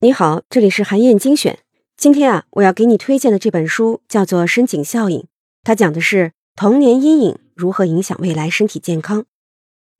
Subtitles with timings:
[0.00, 1.60] 你好，这里是韩燕精选。
[1.96, 5.20] 今天啊，我要给你推荐的这本书叫做《深井效应》，
[5.62, 9.24] 它讲的是童年阴影如何影响未来身体健康。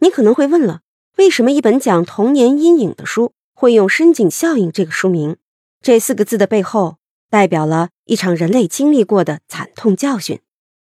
[0.00, 0.80] 你可能会问了，
[1.16, 5.36] 为什么一本讲童年阴影的书会用“深井效应”这个书名？
[5.80, 6.96] 这四个字的背后，
[7.30, 10.40] 代表了一场人类经历过的惨痛教训。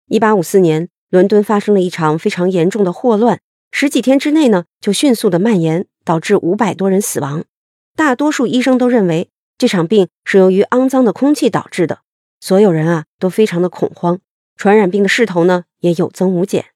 [0.08, 3.40] 一八五四年，伦敦发生了一场非常严重的霍乱，
[3.70, 7.45] 十几天之内呢，就迅速的蔓延，导致五百多人死亡。
[7.95, 12.01] 大多数医生都认为这场病是由于肮脏的空气导致的，
[12.41, 14.19] 所有人啊都非常的恐慌，
[14.57, 16.66] 传染病的势头呢也有增无减。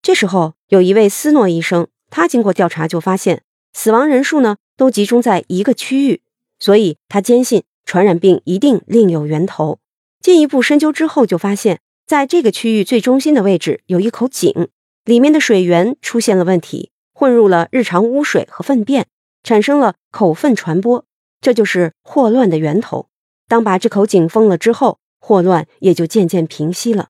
[0.00, 6.22] 这时候，有一位斯诺医生，他经过调查就发现，死亡人数呢都集中在一个区域，
[6.58, 9.78] 所以他坚信传染病一定另有源头。
[10.20, 14.68] 进一步深究之后，就发现在这个区域最中心的位置有一口井，
[15.04, 19.06] 里面的水源出现了问题，混入了日常污水和粪便。
[19.42, 21.04] 产生了口粪传播，
[21.42, 23.08] 这就是霍乱的源头。
[23.46, 27.08] 当把这口井封了之后，霍乱也就渐渐平息了。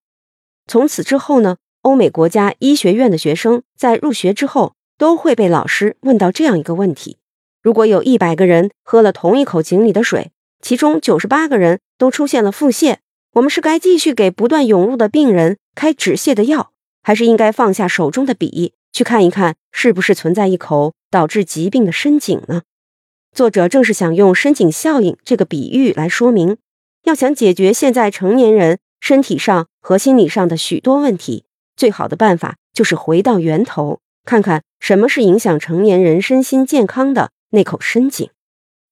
[0.67, 7.19] 从此之后呢，欧美国家医学院的学生在入学之后都会被老师问到这样一个问题：
[7.63, 12.97] 如果有一百个人喝了同一口井里的水，其中九十八个人都出现了腹泻，
[13.35, 16.73] 我们是该继续给不断涌入的病人开止泻的药，
[17.05, 18.75] 还是应该放下手中的笔？
[18.95, 22.63] 去看一看，是不是存在一口导致疾病的深井呢？
[23.33, 26.57] 作者正是想用深井效应这个比喻来说明，
[27.03, 31.45] 要想解决现在成年人身体上和心理上的许多问题，
[31.77, 38.31] 最好的办法就是回到源头，看看什么是影响成年人身心健康的那口深井。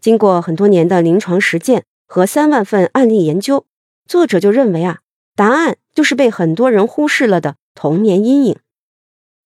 [0.01, 3.65] 经过很多年的临床实践和三万份案例研究，
[4.09, 4.99] 作者就认为啊，
[5.37, 8.55] 答案就是被很多人忽视了的童年阴影。《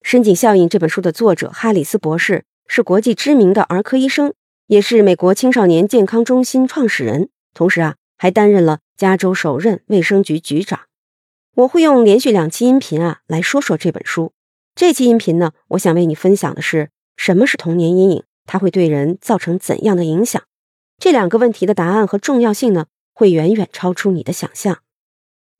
[0.06, 4.34] 深井效应》这本书的作者哈里斯博士是国际知名的儿科医生，
[4.68, 10.82] 也是美国青少年健康中心创始人，同时啊，还担任了加州首任卫生局局长。
[11.56, 14.32] 我会用连续两期音频啊来说说这本书。
[14.76, 20.40] 这期音频呢，我想为你分享的是什么是童年阴影，它会对人造成怎样的影响？
[21.00, 24.78] 这两个问题的答案和重要性呢，会远远超出你的想象。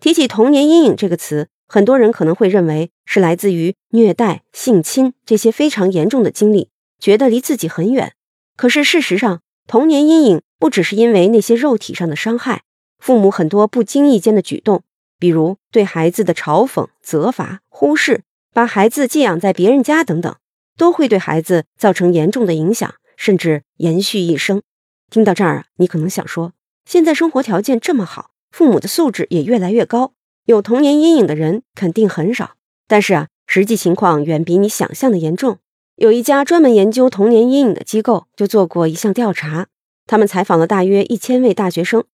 [0.00, 1.48] 提起童年阴影这个词。
[1.66, 8.14] 很多人可能会认为是来自于虐待、性侵这些非常严重的经历，觉得离自己很远。
[8.56, 12.62] 可是事实上，童年阴影不只是因为那些肉体上的伤害，
[12.98, 14.82] 父母很多不经意间的举动，
[15.18, 18.22] 比如对孩子的嘲讽、责罚、忽视，
[18.54, 20.34] 把孩子寄养在别人家等等，
[20.78, 24.62] 都会对孩子造成严重的影响，甚至延续一生。
[25.10, 26.52] 听到这儿，你可能想说，
[26.84, 30.14] 现在生活条件这么好，父母的素质也越来越高。
[30.46, 32.52] 有童年阴影的人肯定很少，
[32.86, 35.58] 但是啊，实际情况远比你想象的严重。
[35.96, 39.66] 有一家专门研究童年阴影的机构就做过一项调查，
[40.06, 42.04] 他们采访了大约一千位大学生，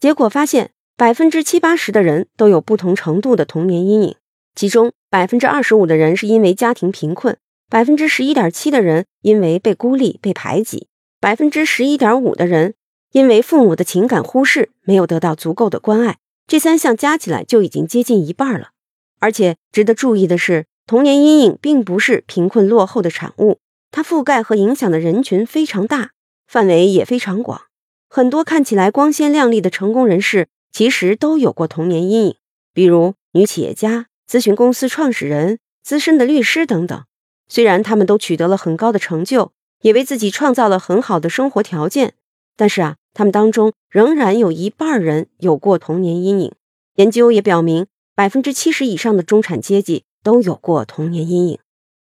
[0.00, 4.16] 结果发现百分之七八十的人都有不同程度的童年阴影，
[4.54, 7.36] 其中百分之二十五的人是因为家庭贫困，
[7.68, 10.86] 百分之十一点七的人因为被孤立被排挤，
[11.20, 12.72] 百分之十一点五的人
[13.10, 16.16] 因为父母的情感忽视没有得到足够的关爱。
[16.52, 18.72] 这三项加起来就已经接近一半了，
[19.20, 26.10] 而且值得注意的是，童年阴影并不是贫困落后的产物，它覆盖和影响的人群非常大，
[26.46, 27.62] 范围也非常广。
[28.10, 32.36] 很多看起来光鲜亮丽的成功人士，其实都有过童年阴影，
[32.74, 37.02] 比如女企业家、咨询公司创始人、资深的律师等等。
[37.48, 42.12] 虽然他们都取得了很高的成就，也为自己创造了很好的生活条件，
[42.58, 42.96] 但是啊。
[43.14, 46.52] 他们当中仍然有一半人有过童年阴影。
[46.96, 51.58] 研究也表明，百分之七十以上的中产阶级都有过童年阴影。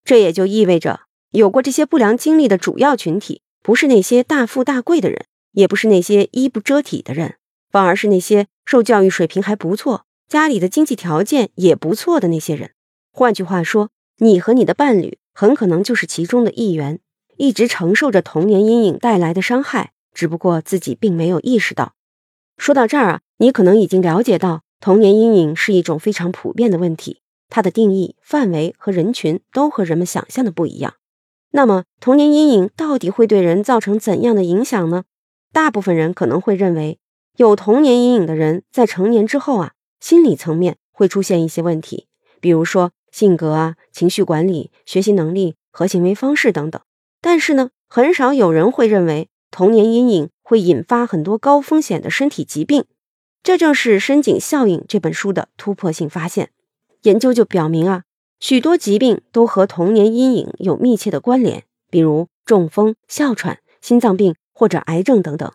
[0.04, 7.34] 这也就意味着，有过这些不良经历的主要群体，不是那些大富大贵的人，也不是那些衣不遮体的人，
[7.70, 12.70] 反而是那些受教育水平还不错、家里的经济条件也不错的那些人。
[13.12, 17.00] 换句话说，你和你的伴侣很可能就是其中的一员，
[17.36, 19.93] 一直承受着童年阴影带来的伤害。
[20.19, 21.94] 只不过自己并没有意识到。
[22.56, 30.94] 说到这儿啊，你可能已经了解到，童年阴影是一种非常普遍的问题，它的定义、范围和人群都和人们想象的不一样。
[31.53, 35.05] 那么，童年阴影到底会对人造成怎样的影响呢？
[35.53, 36.99] 大部分人可能会认为，
[37.37, 42.09] 有童年阴影的人在成年之后啊，心理层面会出现一些问题，
[42.41, 46.82] 比如说性格啊、情绪管理、学习能力和行为方式等等。
[47.21, 49.29] 但是呢，很少有人会认为。
[49.50, 52.85] 童年阴影会引发很多高风险的身体疾病，
[53.43, 56.50] 这正是《深井效应》这本书的突破性发现。
[57.03, 58.03] 研究就表明啊，
[58.41, 65.50] 许多疾病都和童年阴影有密切的关联，比如中风、哮喘、心脏病或者癌症等等。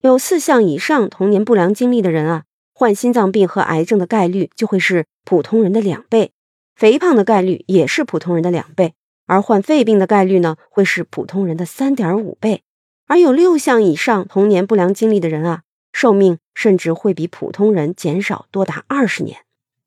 [0.00, 2.44] 有四项以上童年不良经历的人啊，
[2.74, 6.32] 患心脏病和癌症的概率就会是普通人的两倍，
[6.76, 8.94] 肥胖的概率也是普通人的两倍，
[9.26, 12.62] 而患肺病的概率呢，会是普通人的三点五倍。
[13.06, 15.62] 而有六项以上童年不良经历的人啊，
[15.92, 19.38] 寿命甚至会比普通人减少多达二十年。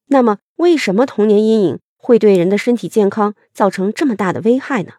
[0.07, 4.93] 那么，为什么童年阴影会对人的身体健康造成这么大的危害呢？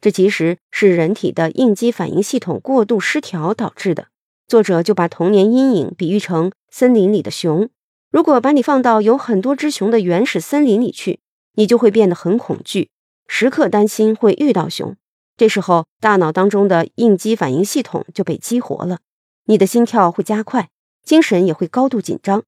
[0.00, 4.08] 这其实是人体的应激反应系统过度失调导致的。
[4.46, 7.70] 作者就把童年阴影比喻成森林里的熊。
[8.10, 11.20] 如果把你放到有很多只熊的原始森林里去，
[11.54, 12.90] 你就会变得很恐惧，
[13.26, 14.96] 时刻担心会遇到熊。
[15.36, 19.00] 这时候，大脑当中的应激反应系统就被激活了，
[19.44, 20.70] 你的心跳会加快，
[21.02, 22.44] 精神也会高度紧张，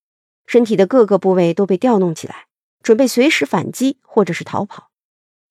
[0.47, 2.47] 身体的各个部位都被调动起来，
[2.83, 4.91] 准备随时反击或者是逃跑。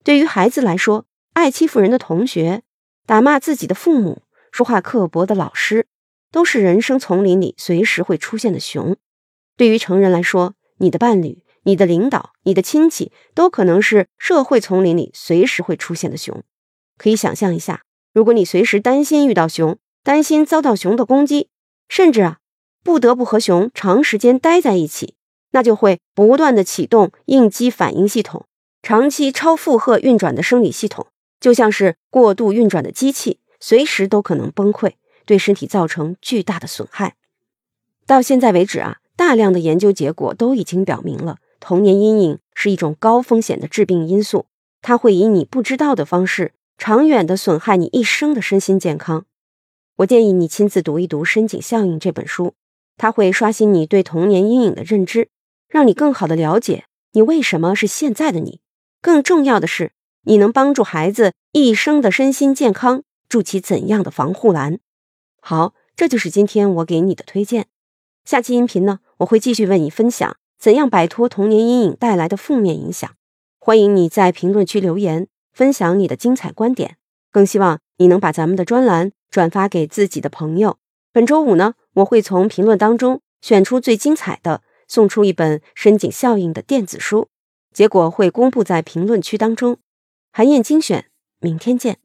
[0.04, 2.64] 对于孩子来说，爱欺负人的同学，
[3.06, 4.22] 打骂自己的父母，
[4.52, 5.88] 说话刻薄的老师。
[6.32, 8.98] 都是人生丛林里随时会出现的熊。
[9.56, 16.44] 对于成人来说，你的伴侣、你的领导、你的亲戚，都可能是社会丛林里随时会出现的熊。
[16.98, 17.82] 可以想象一下，
[18.14, 21.50] 如果你随时担心遇到熊，担心遭到熊的攻击，
[21.90, 22.40] 甚至啊
[22.84, 25.16] 不得不和熊长时间待在一起，
[25.52, 28.46] 那就会不断的启动应激反应系统，
[28.82, 31.08] 长期超负荷运转的生理系统，
[31.40, 34.94] 就像是过度运转的机器，随时都可能崩溃。
[35.28, 37.16] 对身体造成巨大的损害。
[38.06, 44.46] 到现在为止啊，大量的研究结果都已经表明了，童年阴影是一种高风险的致病因素，
[44.84, 49.26] 它会以你不知道的方式，长远的损害你一生的身心健康。
[49.98, 52.54] 我建议你亲自读一读《深井效应》这本书，
[52.98, 55.30] 它会刷新你对童年阴影的认知，
[55.70, 58.60] 让你更好的了解你为什么是现在的你。
[59.02, 59.94] 更重要的是，
[60.24, 64.80] 你能帮助孩子一生的身心健康筑起怎样的防护栏？
[65.42, 67.68] 好，这就是今天我给你的推荐。
[68.26, 73.10] 下期音频呢，我会继续为你分享怎样摆脱童年阴影带来的负面影响。
[73.60, 76.98] 欢迎你在评论区留言，分享你的精彩观点。
[77.32, 80.78] 更希望你能把咱们的专栏转发给自己的朋友。
[81.12, 87.30] 本周五呢，我会从评论当中选出最精彩的，送出一本深井效应的电子书，
[87.74, 89.78] 结果会公布在评论区当中。
[90.32, 91.10] 韩燕精选，
[91.40, 91.98] 明天见。